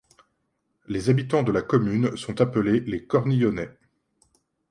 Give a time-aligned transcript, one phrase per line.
[0.87, 3.69] Les habitants de la commune sont appelés les Cornillonnais.